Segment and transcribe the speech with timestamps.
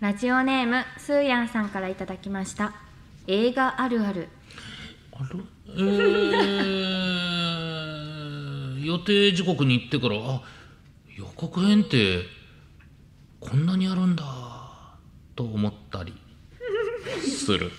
[0.00, 2.72] ラジオネームスーヤンさんからいただきました。
[3.26, 4.28] 映画あるある。
[5.12, 10.40] あれえー、 予定時刻に行ってからあ
[11.14, 12.22] 予告編って
[13.40, 14.24] こんなにあるんだ
[15.36, 16.14] と思ったり
[17.20, 17.70] する。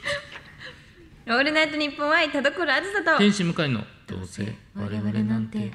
[1.26, 3.18] オールナイトニッポン愛田所あずさと。
[3.18, 5.72] 天使向かいのどうせ我々なんて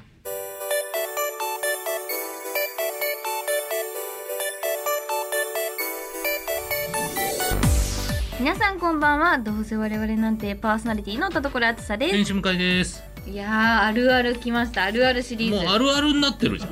[8.39, 9.37] 皆さんこんばんは。
[9.39, 13.03] どうせ我々なんてパーソナリティの田所あずさで天使向かいです。
[13.23, 16.71] すいやーあるある来ましたあるあるシリーズもうあるあるになってるじゃん。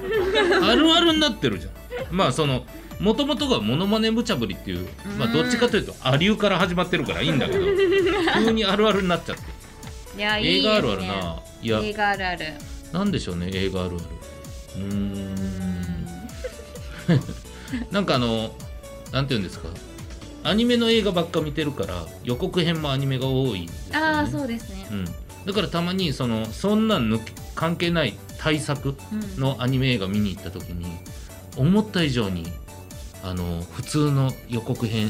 [0.64, 1.74] あるあるになってるじゃん。
[2.16, 2.64] まあその
[3.00, 7.66] もともとがモノマネ無茶ぶりっていうまあどっちかというとアリューから始まってるからいいんだけど
[8.46, 9.42] 急にあるあるになっちゃって。
[10.18, 10.70] いやいいですね。
[10.70, 11.36] 映画あるあるな。
[11.64, 11.80] いや。
[11.84, 12.46] 映画あるある。
[12.94, 14.06] なんでしょうね映画あるある。
[14.78, 15.36] うーん。
[17.92, 18.56] なんかあの
[19.12, 19.68] なんて言うんですか？
[20.46, 24.06] アニメの映画ばっか見てるから予告編もアニメが多いんですよね。
[24.06, 24.88] ああそうですね。
[24.92, 25.06] うん、
[25.46, 27.20] だからたまにそのそんなん
[27.56, 29.40] 関係ない対策うん。
[29.42, 30.86] のアニメ映画見に行った時に
[31.58, 32.46] 思った以上に
[33.24, 35.10] あの普通の予告編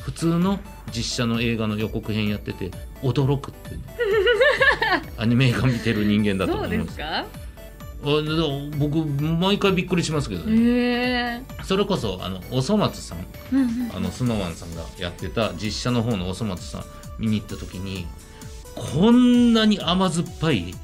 [0.00, 0.58] 普通の
[0.94, 2.70] 実写の映画の予告編やってて
[3.02, 3.78] 驚くっていう。
[3.78, 3.84] ね
[5.16, 6.86] アニメ映画見てる人間だとそう思います。
[6.88, 7.26] ですか？
[8.78, 11.40] 僕毎回びっくりしますけどへね、え
[11.72, 16.84] それこそあのおそ松さんうんうんあのスノーマンさんがやってた実写の方のおそ松さん
[17.18, 18.06] 見に行った時に
[18.74, 20.74] こんなに甘酸っぱい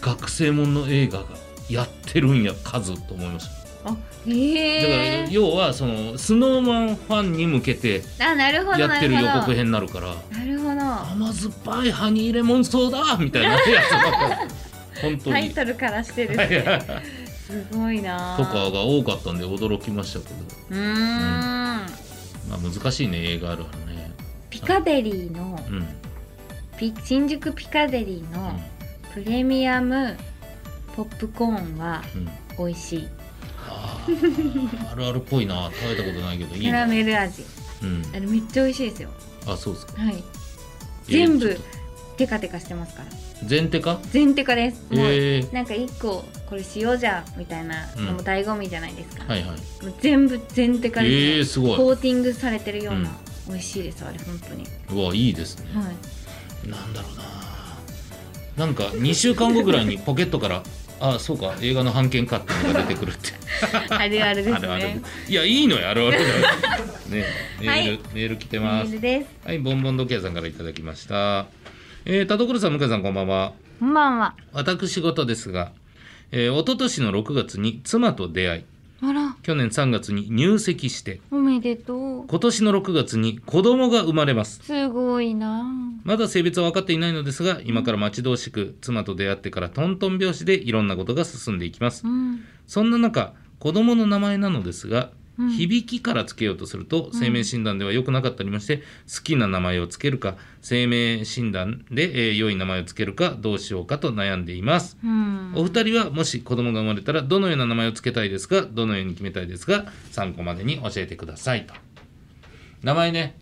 [0.00, 1.26] 学生もんの映画が
[1.70, 3.46] やってるんや数と思いまし
[3.84, 3.90] た。
[3.90, 10.70] あだから要はそのスノーマンファンに向けてやってる予告編になるからなるほど。
[10.72, 14.38] 甘酸っぱいハニーレモンソーダみたいなやつが
[15.02, 15.32] 本当に。
[15.34, 18.36] タイトルからしてるはいはいすごいな。
[18.36, 20.34] とかが多かったんで驚きましたけど。
[20.70, 20.82] うーん。
[22.48, 24.10] まあ難しいね映画あるあるね。
[24.50, 25.86] ピカデリーのうん、
[27.04, 28.58] 新宿ピカデリーの
[29.14, 30.16] プレミアム
[30.96, 32.28] ポップコーンはうん。
[32.66, 33.08] 美味しい。
[33.68, 34.92] あー。
[34.92, 35.70] あるあるっぽいな。
[35.72, 37.44] 食べたことないけどいいキャラなメル味。
[37.82, 38.02] うん。
[38.12, 39.10] あれめっちゃ美味しいですよ。
[39.46, 40.02] あそうですか。
[40.02, 40.24] はい。
[41.04, 41.56] 全部
[42.16, 43.10] テカテカしてますから。
[43.10, 44.82] と全手か全テカです。
[44.90, 45.40] もうえ。
[45.40, 49.84] ー、なんか一個これ塩じゃんみたいなのも醍醐味じゃないですか、はいはい。
[49.84, 51.76] もう全部全テカですよ、えー、すごい。
[51.76, 53.10] コーティングされてるような、
[53.48, 54.64] 美味しいですあれ本当に。
[54.90, 55.66] うわいいですね。
[55.74, 56.68] はい。
[56.68, 58.66] なんだろうな。
[58.66, 60.62] なんか2週間後ぐらいにポケットから
[60.98, 63.32] あそうか映画の版権かってのが出てくるって。
[63.94, 64.56] あるあるですね。
[64.56, 65.02] あるある。
[65.28, 66.24] いやいいのよあるあるだよ
[67.08, 67.24] ね
[67.60, 67.86] メール、はい。
[68.14, 68.88] メール来てメます。
[68.90, 69.26] ールです。
[69.46, 71.46] はいボンボン時計さんからいただきました
[72.08, 73.52] えー、田所さん向井さんこんばんは。
[73.80, 74.36] こんばんは。
[74.52, 75.72] 私事ですが、
[76.30, 78.64] えー、一昨年の6月に妻と出会い
[79.02, 79.36] あら。
[79.42, 82.26] 去年3月に入籍しておめでとう。
[82.28, 84.60] 今年の6月に子供が生まれます。
[84.62, 85.68] すごいな。
[86.04, 92.06] まだ性別は分かっていないのですが今から待ち遠しく妻と出会ってからトントン拍子でいろんなことが進んでいきます。
[92.06, 92.44] うん。
[92.68, 95.25] そんな中子供の名前なのですが、うん
[95.56, 104.96] 響きからつけようとすると生命診断では良くなかったりまして、好きな名前をつけるか生命診断で、えー良い名前をつけるかどうしようかと悩んでいます。
[105.04, 105.52] うん。
[105.54, 111.74] お二人はもし子供が生まれたらどのような名前をつけたいですかどのように決めたいですか参考までに教えてくださいと。
[112.82, 113.38] 名前ね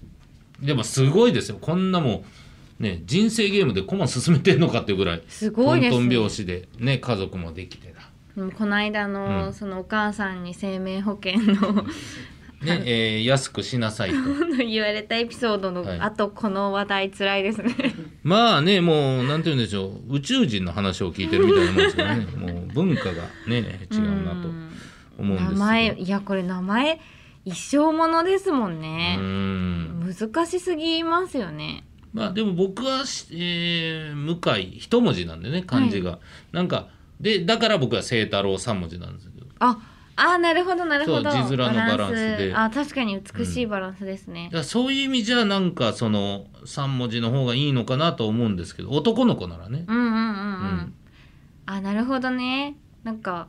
[0.60, 1.58] でもすごいですよ。
[1.60, 2.24] こんなも
[2.80, 5.96] うね人生ゲームでコマ進めてんのかっていうぐらいすごいですね。
[5.96, 8.03] トントン拍子でね家族もできてだ
[8.34, 9.52] この間の、うん。
[9.54, 11.84] そのお母さんに生命保険の
[12.62, 14.16] ね、えー安くしなさいと。
[14.64, 16.00] 言われたエピソードの、はい。
[16.00, 17.74] あとこの話題つらいですね。
[18.22, 20.16] まあねもうなんて言うんでしょう。
[20.16, 22.26] 宇宙人の話を聞いてるみたいなもんですよね。
[22.36, 24.70] もう文化がね違うなとん
[25.18, 27.00] 思うんです名前いやこれ名前
[27.44, 30.00] 一生ものですもんうね、ん。
[30.00, 31.84] 難しすぎますよね。
[32.14, 36.18] まあでも僕はし、えー向井一文字なんでね漢字が、
[36.52, 36.88] なんか
[37.20, 39.46] でだから僕は清太郎三文字なんですけど。
[39.60, 39.78] あ
[40.16, 41.30] あなるほどなるほど。
[41.30, 42.52] そう字面のバランスで。
[42.54, 44.44] あ確かに美しいバランスですね。
[44.44, 50.94] だ、からそういう意味じゃなんかその三文字の方がいいのかなと思うんですけど男の子ならね、うんうんうんうん、うん。
[51.66, 52.76] あなるほどね。
[53.02, 53.48] なんか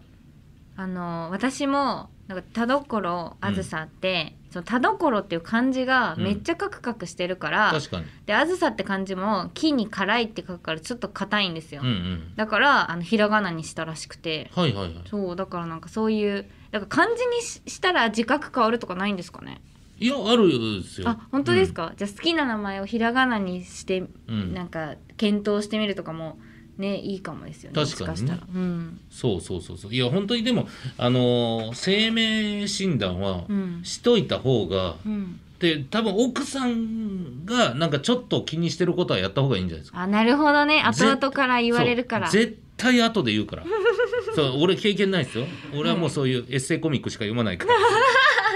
[0.77, 8.05] あの私もなんか田所あずさって、その田所っていう漢字がめっちゃカクカクしてるから、確かに。
[8.25, 12.35] であずさって漢字も木に辛いって書くからちょっと硬いんですよ、うんうん。
[12.35, 14.49] だからあのひらがなにしたらしくて。
[14.55, 15.03] はいはいはい。
[15.09, 19.61] そうだからなんかそういうだから漢字にししたら字書く変わるとかないんですかね？
[19.97, 20.49] いやある
[20.81, 21.09] ですよ。
[21.09, 26.37] あ本当ですか、じゃあ好きな名前をひらがなにしてうん、なんか検討してみるとかも
[26.77, 28.23] ねいいかもですよね確かに。
[28.23, 28.99] ねかうん。
[29.09, 29.93] そうそうそうそう。
[29.93, 30.67] いや本当にでも
[30.97, 33.81] あのー生命診断はうん。
[33.83, 35.39] しといた方がうん。
[35.59, 39.99] で多分奥さんがなんかちょっと気にしてることはやった方がいいんじゃないですか。
[39.99, 40.81] あなるほどね。
[40.81, 42.29] 後々から言われるから。
[42.29, 43.63] 絶対後で言うから。
[44.35, 45.45] そう俺経験ないですよ。
[45.73, 47.73] 俺はもうそういうエッセイコミックしか読まないから。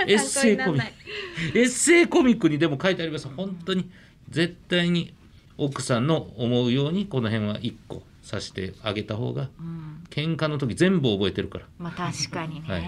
[0.08, 1.58] エッセイコミック。
[1.58, 3.90] エッセイコミックにでも書いてあります本当に
[4.30, 5.14] 絶対に
[5.58, 11.66] 奥さんの思うようにこの辺は1個さしてあげた方がうん、喧嘩の時全部覚えてるから。
[11.78, 12.82] まあ確かにね、はい。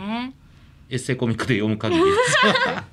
[0.90, 2.38] エッセイコミックで読む限りです。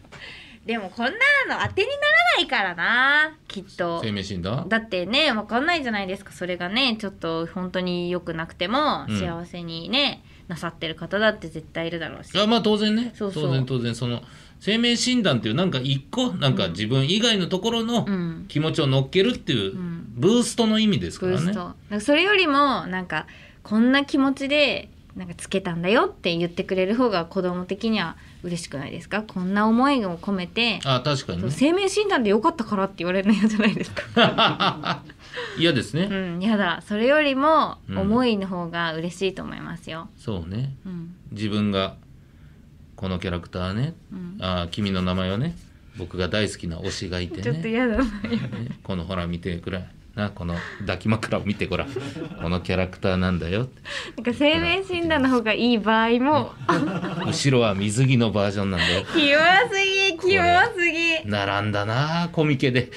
[0.65, 2.07] でもこんなの当てになら
[2.37, 4.01] ないからなきっと。
[4.03, 4.69] 生命診断？
[4.69, 6.33] だってねわかんないじゃないですか。
[6.33, 9.19] それがねちょっと本当に良くなくてもうん。
[9.19, 12.35] 幸せにね、なさってる方だって絶対いるだろうし。
[12.35, 13.13] いやまあ当然ね。
[13.15, 13.45] そうそう。
[13.45, 13.95] 当然当然。
[13.95, 14.23] その
[14.61, 18.45] 生命診断っていうなんか一個なんか自分以外のところのうん。
[18.49, 20.05] 気持ちを乗っけるっていううん。
[20.17, 21.39] ブーストの意味ですからね。
[21.39, 21.61] ブースト、
[21.91, 23.27] なんかそれよりもなんか
[23.63, 29.23] こんな気持ちでなんかつけたんだよって言ってくれる方が子供的には嬉しくないですか？
[29.23, 31.51] こんな思いを込めて、あ確かにね。
[31.51, 35.03] 生命診断でよかったからって言われるの嫌じゃないですか。
[35.59, 36.83] 嫌ですね、うんやだ。
[36.87, 37.99] それよりもうん。
[37.99, 40.75] 思いの方が嬉しいと思いますよ、そうね。
[40.87, 41.15] うん。
[41.33, 41.95] 自分が
[42.99, 43.95] このキャラクターね。
[44.13, 45.57] うん、あ君の名前はね
[45.97, 48.03] 僕が大好きな推しがいてちょっとね嫌だな。
[48.03, 48.11] ね
[48.83, 51.89] このほら見てくらいなこの抱き枕を見てごらん。
[51.93, 53.69] このキャラクターなんだよ。
[54.17, 56.51] なんか生命診断の方がいい場合も。
[57.25, 59.05] 後ろは水着のバージョンなんだよ。
[59.15, 59.39] キモ
[59.73, 60.45] すぎキモ
[60.77, 61.31] すぎ。
[61.31, 62.91] 並んだなコミケで、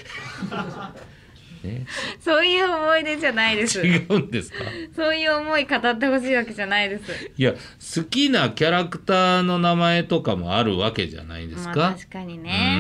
[1.64, 1.86] ね、
[2.20, 3.86] そういう思い出じゃないです。
[3.86, 4.58] 違うんですか？
[4.96, 7.12] そういう思い語ってほしいわけじゃないです。
[7.38, 12.78] いや好きなキャラクターの名前とかもあるわけじゃないですか、まあ確かにね、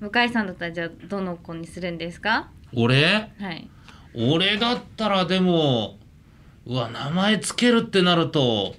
[0.00, 2.50] うん、向井さんだったらじゃあどの子にするんですか？
[2.74, 3.30] 俺？
[3.40, 3.68] はい。
[4.14, 5.98] 俺だったらでも
[6.64, 8.74] うわ名前つけるってなると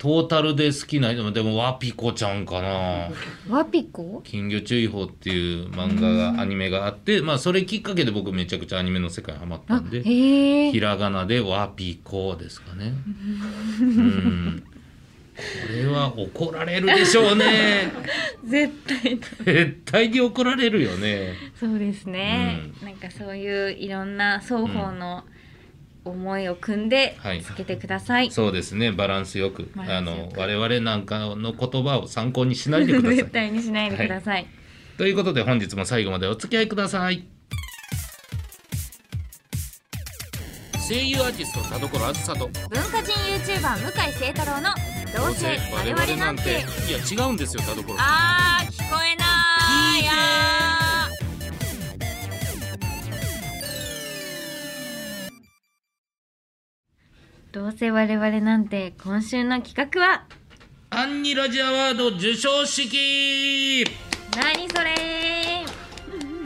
[0.00, 3.10] トータルで好きなでもでもワピコちゃんかな。
[3.50, 4.22] ワピコ？
[4.24, 12.94] 金魚注意報っていう漫画がアニメがあってまあそれきっかけで僕めちゃくちゃアニメの世界ハマったあんでひらがなでワピコですかね。
[13.78, 14.64] うん。
[15.36, 17.92] これは怒られるでしょうね。
[18.42, 19.18] 絶対。
[19.44, 21.34] 絶対に怒られるよね。
[21.54, 25.24] そうですね、うなんかそういういろんな双方の
[26.04, 27.42] 思いを組んではい。
[27.42, 28.92] つけてください、そうですね。
[28.92, 30.36] バランスよくあンスよく。
[30.36, 33.16] の我々なんかの言葉を参考にしないでください。
[33.16, 34.46] 絶対にしないでください、
[34.96, 37.26] ということで本日も最後までお付き合いください。
[40.88, 44.70] 声優アーティスト田所あずさと文化人 YouTuber 向井聖太郎の
[45.16, 46.42] 「どうせ我々なんて。
[46.42, 47.94] いや違うんですよ田所。
[47.96, 50.08] あー聞こえない。
[50.08, 50.49] あ
[57.52, 60.24] どうせ我々なんて今週の企画は？
[60.90, 63.84] アンニラジアワード授賞式。
[64.36, 65.64] 何それ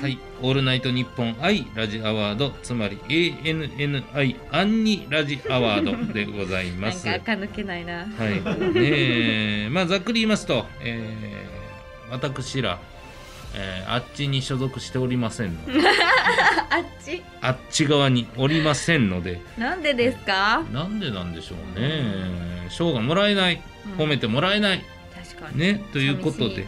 [0.00, 7.04] はい「オールナイトニッポン愛ラジアワード」つまり ANNI アンニラジアワードでございなんます。
[7.06, 8.06] か垢抜けないな。
[8.06, 9.68] はい、ねえ。
[9.70, 11.64] まあざっくり言いますと、えー
[12.10, 12.78] 私ら、
[13.56, 15.66] えーあっちに所属しておりませんの。
[15.66, 15.72] で
[16.70, 17.22] あっち？
[17.40, 19.40] あっち側におりませんので。
[19.58, 20.62] なんでですか？
[20.72, 22.66] なんでなんでしょうね。
[22.70, 23.60] 賞がもらえない。
[23.86, 24.04] うん。
[24.04, 24.84] 褒めてもらえない、
[25.32, 25.58] 確かに。
[25.58, 26.66] ねということで。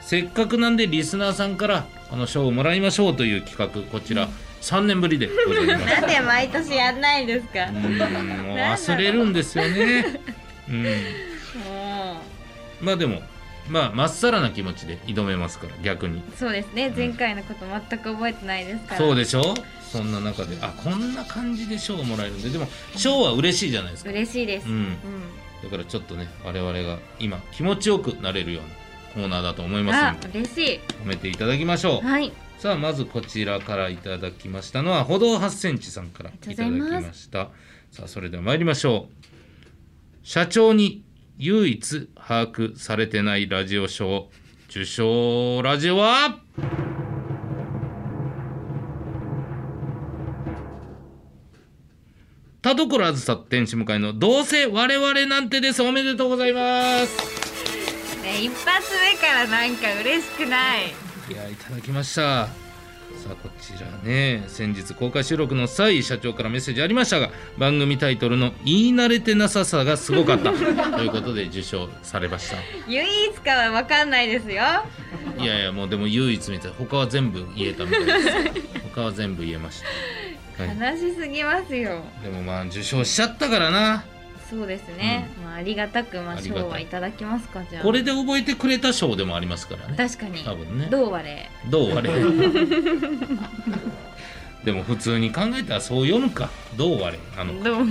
[0.00, 4.28] せっかくなんでリスナーさんからこの賞をもらいましょうという企画こちら
[4.60, 5.84] 3年ぶりでございます。
[6.00, 7.64] なんで毎年やんないんですか？
[7.64, 10.04] うーんもう忘れるんですよね。
[10.68, 10.82] うん。
[11.68, 12.20] も
[12.80, 13.22] まあでも
[13.68, 16.18] まあまっさらな気持ちで挑めますから逆に。
[16.18, 16.92] うそうですね。
[16.94, 18.98] 前回のこと全く覚えてないですから。
[18.98, 19.54] そうでしょ？
[19.90, 20.56] そんな中で。
[20.60, 22.50] あこんな感じで賞をもらえるんで。
[22.50, 22.66] でも
[22.96, 24.10] 賞は嬉しいじゃないですか。
[24.10, 24.74] 嬉しいです、うん。
[24.74, 24.96] うん。
[25.62, 28.68] だからちょっとね我々が今気持ちよくなれるような
[29.14, 30.80] コーナーだと思いますあので嬉しい。
[31.04, 32.06] 褒めていただきましょう。
[32.06, 32.32] はい。
[32.58, 37.50] さあまずこちらからいただきましたのは歩道8センチさんからいただきました。
[37.92, 39.26] さあそれでは参りましょう。
[40.22, 41.03] 社長に
[41.38, 44.28] 唯一把握されてないラジオ賞
[44.68, 46.38] 受賞ラジオは
[52.62, 55.82] 田所あずさ天使向かいのどうせ我々なんてです。
[55.82, 58.22] おめでとうございます。
[58.22, 61.04] ね一発目からなんか嬉しくない。
[61.30, 62.63] いやいただきました
[63.24, 70.52] さあこちらね先日公開収録の際社長からメッセージありましたが番組タイトルの「言い慣れてなささがすごかった」
[70.94, 72.58] ということで受賞されました。
[72.86, 74.62] 唯一かは分かんないですよ。
[75.38, 78.28] いやいやもうでも唯一みたい他は全部言えたみたいです。
[78.94, 79.82] 他は全部言えまし
[80.58, 82.04] た、はい、悲しすぎますよ。
[82.22, 84.04] でもまあ受賞しちゃったからな
[84.48, 86.62] そうですね、まあありがたくまあありがたい。
[86.62, 87.82] 賞はいただきますかじゃあ。
[87.82, 89.96] これで覚えてくれた賞でもありますからね。
[89.96, 90.38] 確かに。
[90.44, 90.88] 多分ね。
[90.90, 91.50] どうあれ。
[91.70, 92.10] どうあれ。
[94.64, 96.50] でも普通に考えたらそう読むか。
[96.76, 97.18] どうあれ。
[97.36, 97.84] あの、どう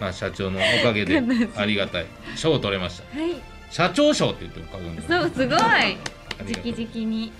[0.00, 1.22] まあ、社長のおかげで
[1.56, 2.06] ありがたい。
[2.34, 3.20] 賞を取れました。
[3.20, 3.34] はい。
[3.70, 5.30] 社長賞って言っても過言ではない。
[5.30, 5.58] そうすごい。
[5.60, 6.72] ありがとう。
[6.72, 7.32] 直々に。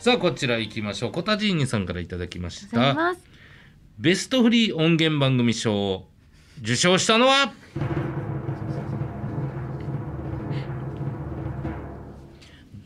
[0.00, 1.12] さあこちら行きましょう。
[1.12, 2.94] コタジーニさんからいただきました。
[2.94, 3.20] ます。
[3.98, 6.08] ベストフリー音源番組賞を
[6.62, 7.52] 受賞したのは？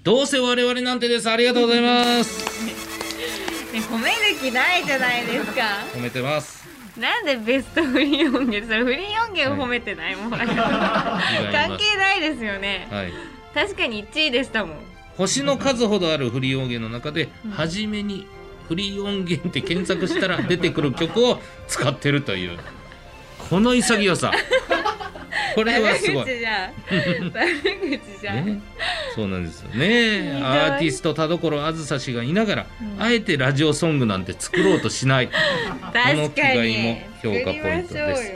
[0.02, 1.28] どうせ我々なんてです。
[1.28, 2.64] ありがとうございます。
[2.64, 2.73] ね
[3.80, 5.61] 褒める気ないじゃないですか。
[5.95, 6.66] 褒めてます。
[6.99, 10.30] なんでベストフリー音源それフリー音源を褒めてないもん。
[10.30, 10.54] 関係
[11.99, 12.88] ないですよね。
[12.90, 13.12] はい。
[13.52, 14.76] 確かに1位でしたもん。
[15.18, 17.50] 星の数ほどあるフリー音源の中で、うん。
[17.50, 18.26] 初めに
[18.68, 22.59] フリー音源って検索したら出てくる曲を使ってるという
[23.49, 24.33] この潔さ。
[25.55, 26.26] これはすごい。
[26.26, 26.75] ね、
[29.15, 30.41] そうなんですよね。
[30.43, 33.03] アーティスト田所あずさ氏がいながら、うん。
[33.03, 35.29] あえてラジオソングなんて作ろうとしない。
[35.29, 35.33] こ
[35.95, 38.33] の違いも評価ポイントです。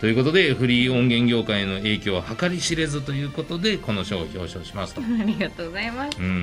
[0.00, 6.18] ということでフリー音源業界への影響は計り知れずということでこの賞を表彰しますと、 ありがとうございます。
[6.18, 6.42] うん、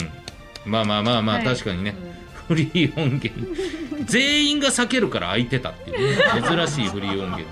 [0.66, 1.46] まあまあまあまあ、はい。
[1.46, 1.96] 確かにね、
[2.48, 2.56] うん。
[2.56, 3.30] フリー音源
[4.06, 7.46] 全員が避けるから空いてたっていう、ね、珍しいフリー音源。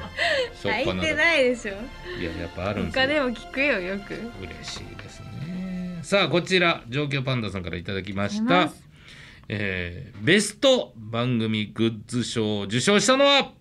[0.62, 1.72] しょっ入ってぱないでしょ。
[2.20, 3.02] いややっぱあるんですよ。
[3.02, 4.14] 他でも聞くよよく。
[4.42, 6.00] 嬉しいですね。
[6.04, 8.44] さあこちら状況パンダさんからいただきました。
[8.44, 8.84] ありがとうございます。
[9.50, 13.52] えーベスト番組グッズ賞を受賞したのは？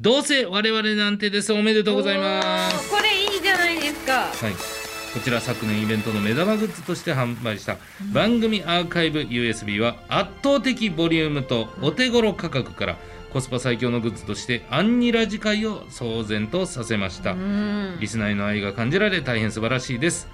[0.00, 1.52] どうせ我々なんてです。
[1.52, 2.90] おめでとうございます。
[2.90, 4.12] これいいじゃないですか。
[4.12, 4.83] はい
[5.14, 7.76] こちら昨年イベントの目玉グッズとして販売した
[8.12, 12.96] 番組アーカイブ USB は圧倒的ボリュームとお手頃価格から
[13.32, 17.96] コスパ最強のグッズとしてアンニラ次会を騒然とさせましたうん。
[18.00, 20.26] リスナーへの愛が感じられ大変素晴らしいです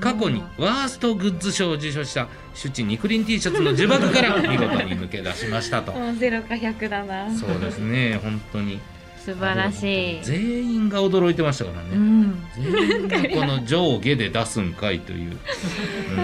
[0.00, 5.92] 過去にワーストグッズ賞を受賞したシュチニクリン T シャツの呪縛から見事に抜け出しましたと。
[5.92, 7.30] もうゼロか100だな。
[7.36, 8.18] そうですね。
[8.22, 8.80] 本当に
[9.24, 10.24] 素晴らしい。
[10.24, 11.90] 全員が驚いてましたからね。
[11.94, 12.44] うん。
[12.56, 15.38] 全員がこの上下で出すんかいという、
[16.10, 16.20] う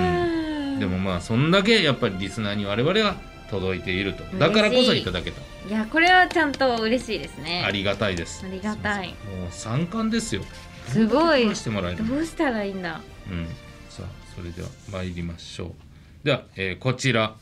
[0.77, 3.17] ん、でもまあそんだけやっぱりリスナーに我々は
[3.51, 4.25] 届いていると。
[4.37, 5.41] だからこそいただけた。
[5.69, 7.63] いやこれはちゃんと嬉しいですね。
[7.65, 8.45] ありがたいです。
[8.45, 9.09] ありがたい。
[9.09, 9.17] もう
[9.51, 10.43] 三冠ですよ。
[10.89, 11.45] すごい。
[11.45, 13.01] どうしてもらえるどうしたらいいんだ。
[13.31, 13.47] うん、
[13.89, 16.25] さあそれでは参りましょう。
[16.25, 17.37] では、えーこちら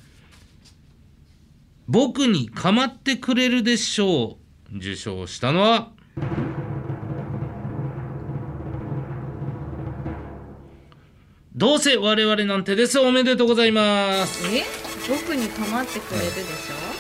[1.89, 4.43] 「僕に構ってくれるでしょう」
[4.75, 5.91] 受賞したのは
[11.55, 13.01] どうせ我々なんてです。
[13.01, 14.47] おめでとうございます。
[14.55, 14.63] え？
[15.09, 16.45] 僕に構ってくれるでし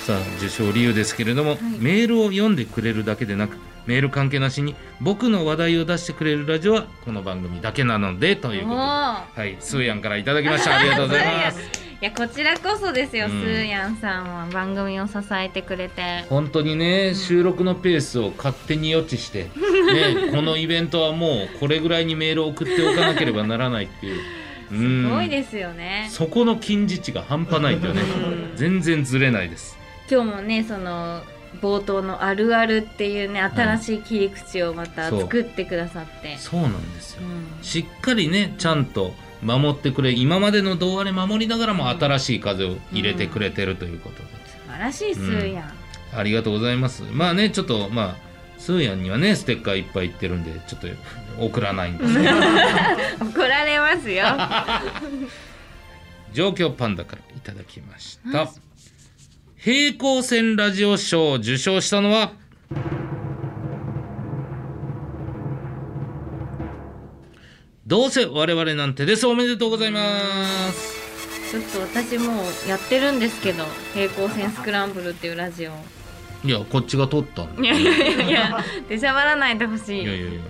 [0.07, 1.57] さあ受賞理由ですけれども、い。
[1.79, 8.81] メールを読んでくれるだけでなくメール関係なしに僕の話題を出してくれるラジオはこの番組だけなのでということで。
[8.81, 9.41] ー。
[9.41, 10.79] はい、スーヤンからいただきました。
[10.79, 11.86] ありがとうございます。
[12.03, 13.31] いやこちらこそですよ、うん。
[13.31, 16.27] スーヤンさんは番組を支えてくれて。
[16.29, 19.49] 本当にね、収録のペースを勝手に予知して、ね、
[20.37, 24.21] このイベントはもうこれぐらいにメールを送っておかなければならないっていう。
[24.73, 26.09] うすんごいですよね。
[26.11, 28.03] そこの近似値が半端ないっていうね。
[28.03, 28.05] う
[28.53, 28.57] ん。
[28.57, 29.79] 全然ずれないです。
[30.11, 31.23] 今日もねその
[31.63, 36.37] 冒頭の「あるある」っていうね新しい切り口をまた作ってくださって。
[36.37, 37.23] そうなんですよ。
[37.23, 37.25] う
[37.61, 37.65] ん。
[37.65, 47.03] しっかりねちゃんと守ってくれ今までの童話で守りながらも新しい風を入れてくれてるということで、素晴らしいスーヤン、ありがとうございます。
[47.13, 48.17] まあね、ちょっとまあ、
[48.59, 50.89] スーヤンにはね、ステッカーいっぱいいってるんで、ちょっと
[51.39, 52.31] 送らないんですけど、
[53.31, 54.25] 怒られますよ。
[56.33, 58.39] 状況パンダからいただきました。
[58.39, 58.49] はい。
[59.57, 62.33] 平行線ラジオ賞を受賞したのは、
[67.87, 69.29] どうせ我々なんてです。
[69.29, 70.01] おめでとうございま
[70.73, 70.97] す。
[71.53, 71.63] ちょっ
[71.93, 73.63] と私もうやってるんですけど
[73.95, 75.71] 平行線スクランブルっていうラジオ
[76.45, 77.63] いや、こっちが撮ったんだ。
[77.63, 80.41] いやいやいやいや出しゃばらないでほしいいやいやいや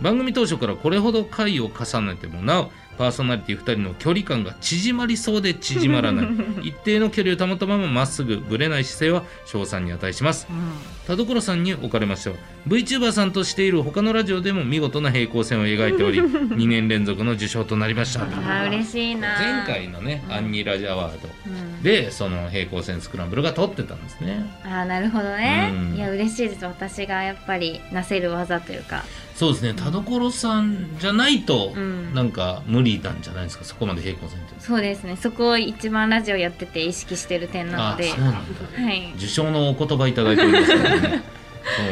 [0.00, 6.26] 番組当初からこれほど回を重ねてもなおパーソナリティ2人の距離感が縮まりそうで縮まらない。
[6.68, 10.46] 一定の距離を保ったまままっすぐぶれない姿勢は賞賛に値します。
[10.50, 10.72] うん。
[11.06, 12.36] 田所さんにおかれましては
[12.68, 18.20] VTuber さんとしている他のラジオでも見事な平行線を描いており 2年連続の受賞となりました。
[18.20, 19.28] あー嬉しいな。
[19.38, 21.30] 前回のねアンニラジアワード。
[21.46, 21.82] うん。
[21.82, 24.44] でその平行線スクランブルが取ってたんですね。
[24.62, 25.96] ああなるほどね、うん。
[25.96, 26.66] いや嬉しいです。
[26.66, 29.04] 私がやっぱりなせる技というか
[29.40, 29.72] そうですね。
[29.72, 32.12] 田所さんじゃないと、うん。
[32.12, 33.64] なんか無理なんじゃないですか？
[33.64, 34.54] そこまで平行線って。
[34.58, 35.16] そうですね。
[35.16, 38.10] そこを一番ラジオやってて意識してる点なので。
[38.10, 38.82] あそうなんだ。
[38.82, 39.14] はい。
[39.16, 40.78] 受賞のお言葉いただいております そう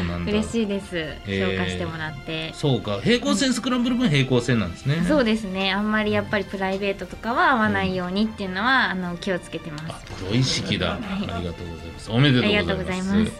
[0.07, 0.31] なんだ。
[0.31, 0.95] 嬉しいです。
[1.25, 3.01] ー評価してもらって、そうか。
[3.03, 5.03] 平行線スクランブル分平行線なんですね。
[5.09, 5.73] そうですね。
[5.73, 9.85] あんまりやっぱりプライベートとかは合わないようにっていうのは、あの気をつけてます。
[9.89, 10.99] あプロ意識だ、あ
[11.41, 12.11] りがとうございます。
[12.11, 12.63] おめでとうございます。
[12.63, 13.33] ありがとうございます。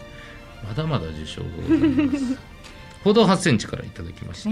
[0.67, 2.58] まだまだ受賞がございます
[3.03, 4.49] 歩道8センチからいただきました。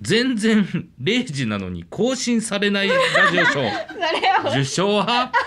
[0.00, 0.64] 全然
[1.02, 2.94] 0時なのに更新されないラ
[3.30, 5.30] ジオショー受賞は？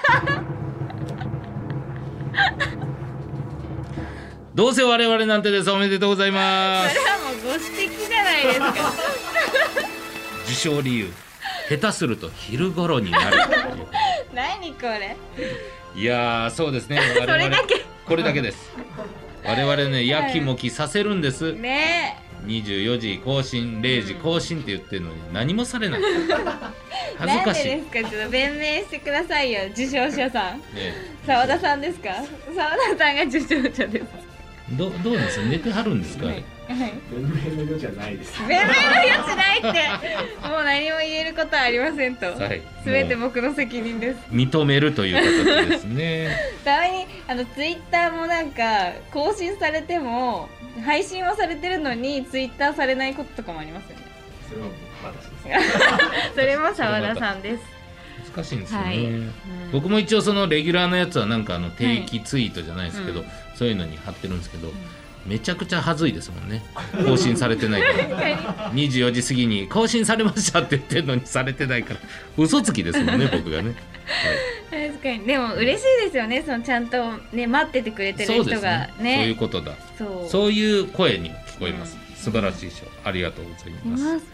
[4.55, 5.69] どうせ我々なんてです。
[5.71, 6.95] おめでとうございます。
[6.95, 8.73] それはもうご指摘じゃないですか。
[10.45, 11.11] 受賞理由。
[11.67, 13.37] 下手すると昼頃になる
[14.33, 15.17] 何これ。
[15.95, 16.97] いやーそうですね。
[16.99, 17.83] 我々それだけ。
[18.05, 18.71] これだけです
[19.47, 21.53] 我々ねやきもきさせるんです。
[21.53, 22.17] ね。
[22.45, 26.01] 24時更新0時更新って言ってるのに何もされない。
[26.01, 26.03] え
[27.17, 27.69] 恥ずかしい。
[27.71, 28.09] なんでですか？
[28.11, 30.57] ちょっと弁明してくださいよ受賞者さん。
[30.59, 30.93] ね
[31.25, 32.09] 澤田さんですか？
[32.55, 34.05] 澤田さんが受賞者です
[34.71, 36.43] どどうなんです寝てはるんですか、はい。
[36.67, 36.79] 弁
[37.11, 38.39] 明の余地はないです。
[38.47, 40.47] 弁明の余地ないって。
[40.49, 42.61] もう何も言えることはありませんと、はい。
[42.83, 44.19] すべて僕の責任です。
[44.31, 46.35] 認めるという形ですね。
[46.65, 50.49] たまにあのツイッターもなんか更新されても
[50.83, 54.05] 配信はされてるのにツイッターされないこととかもありますよね。
[54.49, 54.67] それは
[55.03, 56.33] 私です。
[56.33, 57.63] それも澤田さんです。
[58.35, 59.05] 難しいんですよね、はい。
[59.05, 59.33] うん。
[59.71, 64.71] 僕も一応そのレギュラーのやつはなんかあの定期ツイートじゃないですけど、うんそういうのに貼ってるんですけど、
[65.25, 66.63] めちゃくちゃ恥ずいですもんね。
[67.05, 68.71] 更新されてないから。
[68.73, 71.99] 24時過ぎに更新されましたって言ってるのにされてないから。
[72.37, 73.73] 嘘つきですもんね僕がね、
[74.69, 75.25] 確かに。
[75.25, 76.97] でも嬉しいですよねそのちゃんと
[77.33, 78.93] ね待っててくれてる人がね。
[78.97, 79.29] そういね。
[79.31, 79.73] うことだ。
[80.29, 80.51] そう。
[80.51, 82.85] いう声にも聞こえます、素晴らしい賞。
[83.03, 84.03] ありがとうございいます。
[84.03, 84.25] ます。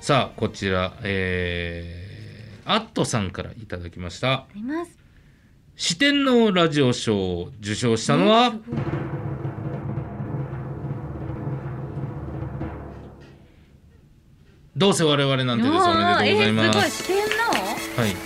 [0.00, 4.32] さあこちらえー、アットさんからいただきました。
[4.32, 5.05] あります
[5.76, 8.54] 四天王ラジオ賞を受賞したのは、
[14.74, 17.20] どうせ我々なんてですおめでとうございまあーえー、すすごい。
[17.20, 17.26] 四
[17.96, 18.16] 天はい。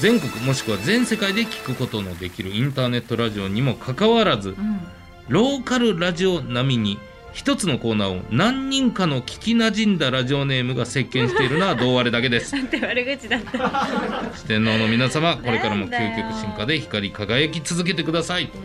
[0.00, 4.80] 全国もしくは全世界で聞くことのできるインターネットラジオにもかかわらず王うん。
[5.28, 6.98] ローカルラジオ並みに
[7.32, 12.54] 一つのコーナーを何人かの聞きなじんだラジオネームが席巻しているのはどうあれだけです。
[12.56, 14.30] なんて悪口だった。
[14.36, 18.48] 四天王の皆様これからも究極進化で光り輝き続けてください。
[18.48, 18.58] と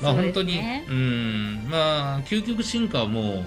[0.00, 0.84] まあそう本当にですね。
[0.88, 1.66] うん。
[1.68, 3.46] まあ究極進化はも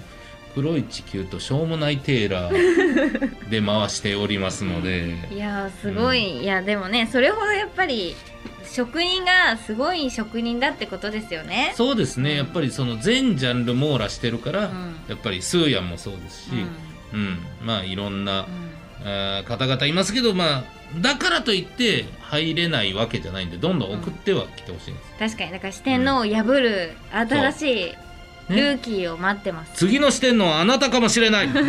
[0.54, 5.16] 黒い地球としょうもないテーラーで回しておりますので。
[5.32, 8.14] いやーすごい、いやでもねそれほどやっぱり
[8.72, 11.72] 職人がすごい職人だってことですよね。
[11.76, 12.36] そうですね。
[12.36, 14.96] やっぱりその全ジャンル網羅してるから、うん。
[15.08, 16.52] やっぱりスーヤンもそうですし、
[17.12, 17.38] うん。
[17.62, 18.46] まあいろんな、うん。
[19.48, 20.64] 方々いますけどまあ
[21.00, 25.50] だからといって入れないわけじゃないんでどんどん送っては来てほしいんです、確かに。
[25.50, 27.92] だから四天王を破る新しい
[28.48, 31.66] ルーキーを待ってます、次の視点のあなたかもしれない、 ね、うん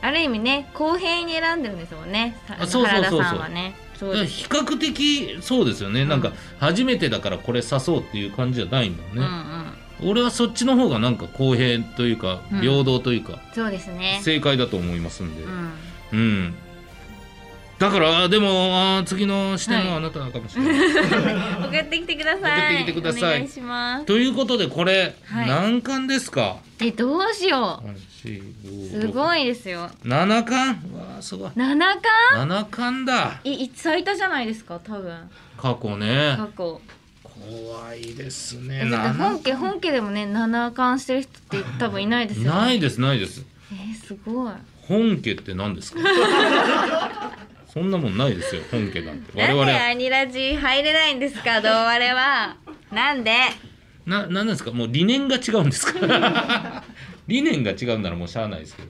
[0.00, 2.36] ある意味ね公平に選んでるんですもんね。
[2.46, 3.20] さあそうそうそうそう。
[3.20, 3.74] 原田さんはね。
[3.98, 4.44] そうです。
[4.44, 10.10] だから比較的そうですよね、なんか初めてだからこれ刺そうっていう感じじゃないんだよね、うんうん。
[10.10, 12.60] 俺はそっちの方がなんか公平というかうん。
[12.60, 14.20] 平等というか、そうですね。
[14.22, 15.72] 正解だと思いますんで、うん。
[16.12, 16.54] うん。
[17.78, 18.48] だからでも
[18.98, 20.88] あー次の視点はあなたかもしれない。
[21.68, 22.74] 送ってきてください。
[22.74, 23.22] 送ってきてください。
[23.22, 24.04] お願いします。
[24.06, 25.46] ということでこれ、はい。
[25.48, 26.56] 何巻ですか？
[26.80, 27.88] えどうしよう。
[28.20, 28.42] すい
[29.12, 29.88] ごいですよ。
[30.04, 30.68] 7巻？
[30.92, 31.50] わあすごい。
[31.54, 32.02] 七巻
[32.34, 33.40] ？7巻だ。
[33.44, 34.80] いい最多じゃないですか？
[34.82, 35.16] 多分。
[35.56, 36.34] 過去ね。
[36.36, 36.80] 過去。
[37.22, 38.80] 怖いですね。
[39.16, 42.58] 本7家本家でもね七巻してる人って多分いないですよね。
[42.58, 43.44] ないですないです。
[43.72, 44.52] えー、すごい。
[44.88, 46.00] 本家って何ですか？
[47.72, 49.32] そんなもんないですよ本家なんて。
[49.34, 51.60] 我なん々でアニラジ入れないんですか？
[51.62, 52.56] どうあれは。
[52.92, 53.32] なんで？
[54.06, 54.70] ななんですか？
[54.72, 56.82] もう理念が違うんですか？
[57.28, 58.88] 理念が違うならもうしゃあないですけど。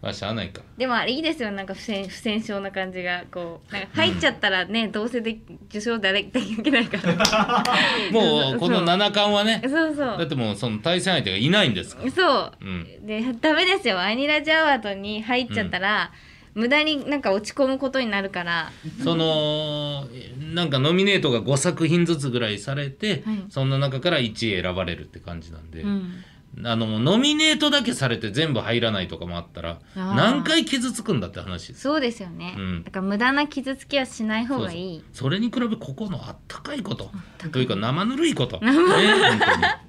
[0.00, 0.62] まあしゃあないか。
[0.76, 3.72] でもあれいいですよなんか不戦不戦勝な感じがこう。
[3.72, 5.38] なんか入っちゃったらね、どうせで
[5.70, 7.64] 受賞誰できないから。
[8.12, 10.18] もうこの七冠はねそうそう。
[10.18, 12.10] だってもうその対戦相手がいないんですから。
[12.12, 12.52] そう。
[12.60, 13.06] うん。
[13.06, 13.98] でダメですよ。
[14.00, 16.12] アニラジアワードに入っちゃったら、
[16.58, 18.72] 無駄になんか落ち込むことになるから。
[19.04, 20.08] その
[20.52, 23.44] なんかノミネートが5作品ずつぐらいされて、はい。
[23.48, 26.24] そんな中から1位選ばれるって感じなんで、うん。
[26.64, 32.82] あのノミネートだけされて全部入らないとかもあったら何回傷つくんだって話そうですよね、うん。
[32.82, 35.04] だから無駄な傷つきはしない方がいい。
[35.12, 37.12] それに比べここのあったかいこと。
[37.52, 39.06] というか生ぬるいこと、 ね、本当に。
[39.06, 39.87] い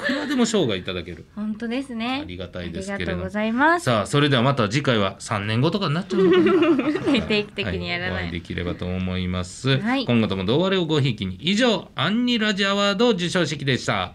[0.00, 1.26] くらでも生涯いただける。
[1.34, 2.20] 本当ですね。
[2.22, 3.84] ありがたいですけれどありがとうございます。
[3.84, 7.22] さあそれではまた次回は3年後とかになっちゃうのかな。
[7.26, 8.10] 定期的にやらない。
[8.10, 10.04] はお会いできればと思います、はい。
[10.04, 14.12] 今後ともどうあれをごひいきに以上アンニラジアワード授賞式でした。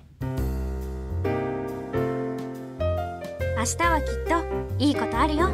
[3.58, 5.50] 明日はきっといいことあるよ。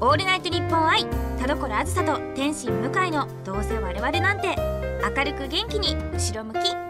[0.00, 1.04] オールナイトニッポン愛
[1.40, 4.54] 田所あずさと天心向井のどうせ我々なんて
[5.16, 6.87] 明るく元気に後ろ向き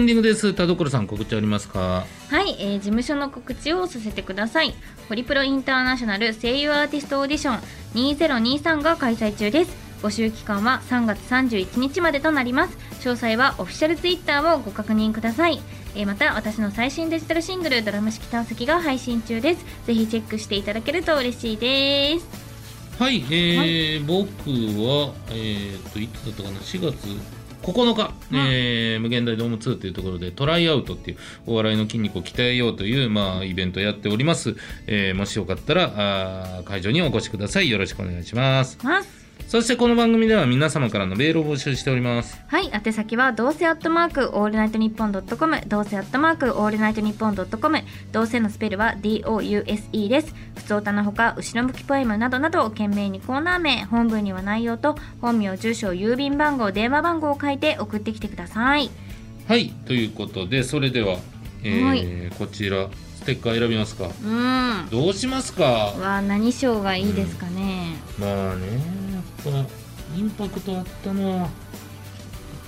[0.00, 0.52] ンディングです。
[0.54, 2.06] 田所さん告知ありますか？
[2.28, 4.74] はい、えー事務所の告知をさせてください。
[5.08, 7.60] ホリプロインターナショナル声優アーティストオーディション
[7.94, 9.90] 2023が開催中です。
[10.02, 12.76] 募集期間は3月31日までとなります。
[13.00, 15.60] 詳細はオフィシャルツイッターをご確認ください。
[15.94, 19.64] えーまた私の最新デジタルシングルドラム式探索が配信中です。
[19.86, 22.26] ぜひチェックしていただけると嬉しいです。
[22.98, 24.26] はい、えー僕
[24.82, 26.96] は、えー、といつだったかな？4月
[27.70, 34.56] 9日、えー無限大ドーム2というところでトライアウトっていうお笑いの筋肉を鍛えようという、まあ、イベントをやっております、
[34.86, 37.70] えーもしよかったらあー会場にお越しください。
[37.70, 38.78] よろしくお願いします。
[38.82, 42.40] ますそしてこの番組では皆様からのメールを募集しております。
[42.46, 50.34] はい、宛先はどうせアットマークオールナイトニッポンドットコムどうせアットマークオールナイトニッポンドットコムどうせのスペルは DOUSE です。
[50.56, 58.90] 普通歌のほか後ろ向きポエムなどなど懸命にコーナー名本文には内容と本名住所郵便番号電話番号を書いて送ってきてください。
[59.48, 61.18] はいということでそれでは、
[61.64, 62.30] えーはい。
[62.38, 62.88] こちら
[63.20, 64.10] ステッカー選びますか？
[64.24, 64.88] うん。
[64.90, 65.64] どうしますか？
[65.64, 68.66] は何賞がいいですかね、まあね
[69.46, 69.70] やっぱ
[70.16, 71.48] インパクトあったのは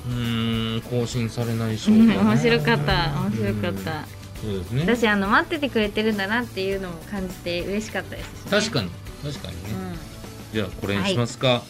[0.07, 2.21] うーん更新されない賞うんかな。
[2.31, 3.12] 面白かった。
[3.21, 4.53] 面白かった、うん。
[4.53, 4.83] そうですね。
[4.83, 8.91] 私あの待っててくれてるんだなっていうのも感じて嬉しかったですし、ね、確かに。
[9.23, 9.99] 確かにね、うん。
[10.53, 11.62] じゃあこれにしますか。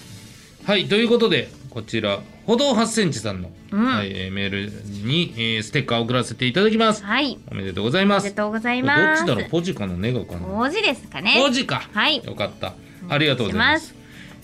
[0.65, 3.85] はい、ということでこちら歩道8センチさんの、うん。
[3.85, 4.71] はいえーメール
[5.07, 7.03] に、えーステッカーを送らせていただきます。
[7.03, 7.39] はい。
[7.51, 8.25] おめでとうございます。
[8.25, 9.25] おめでとうございます。
[9.25, 10.41] どっちだろうポジかなネガかな？
[10.41, 11.41] 文字ですかね。
[11.43, 11.89] ポジか。
[11.93, 12.23] はい。
[12.23, 12.75] よかった。
[13.09, 13.87] ありがとうございます。
[13.89, 13.95] し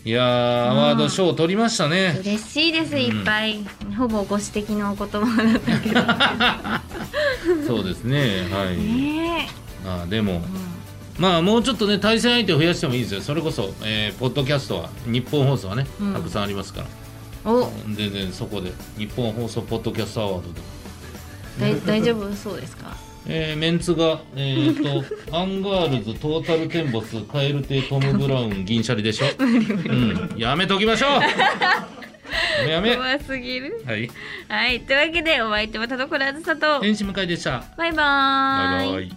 [0.06, 2.16] いやーアワード賞を取りましたね。
[2.20, 3.02] 嬉しいです、うん。
[3.02, 3.58] いっぱい
[3.98, 7.66] ほぼご指摘のお言葉だったけど。
[7.66, 8.46] そうですね。
[8.50, 8.76] はい。
[8.78, 9.48] ね
[9.84, 10.42] あーでも
[11.18, 13.20] え、まあもうちょっとね対戦相手を増やしてもいいですよ。
[13.20, 16.14] それこそ、えーポッドキャストは日本放送はね、うん。
[16.14, 16.86] たくさんありますから
[17.96, 20.60] 全然そこで日本放送ポッドキャストアワードで、
[21.60, 22.96] 大大丈夫そうですか？
[23.30, 25.04] えーメンツがえっ、と
[25.36, 29.26] アンガールズトータルテンボスカエル亭トム・ブラウン銀シャリでしょ？
[29.38, 30.34] うん。
[30.38, 31.10] やめときましょう。
[32.68, 32.96] やめやめ。
[32.96, 33.82] 怖すぎる。
[33.86, 34.10] はい。
[34.48, 36.80] はいというわけでお相手は田所あずさと。
[36.80, 37.64] 天使向かいでした。
[37.76, 38.92] バイバーイ。
[38.92, 39.12] バイバイ。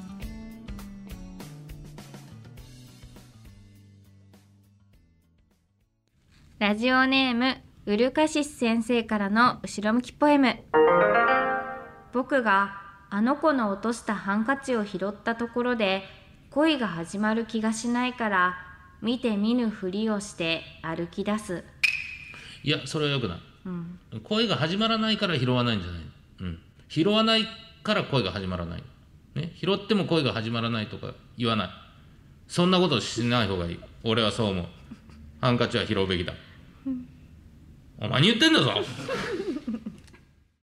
[6.60, 7.56] ラジオネーム
[7.88, 10.56] ウルカシス先生からの後ろ向きポエム。
[12.14, 12.76] 僕が
[13.10, 16.04] あの子の落としたハンカチを拾ったところで
[16.52, 18.56] 恋が始まる気がしないから
[19.02, 21.64] 見て見ぬふりをして歩き出す、
[22.64, 23.40] いやそれはよくない。
[23.66, 26.02] うん、恋が始まらないから拾わないんじゃない。
[26.42, 26.60] うん。
[26.88, 27.48] 拾わない
[27.82, 28.84] から恋が始まらない。
[29.34, 29.54] ね。
[29.56, 31.70] 拾っても恋が始まらないとか言わない。
[32.48, 33.80] そんなことしない方がいい。
[34.04, 34.66] 俺はそう思う。
[35.42, 36.34] ハンカチは拾うべきだ
[38.02, 38.74] お前に言ってんだぞ。